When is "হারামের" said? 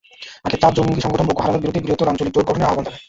1.43-1.61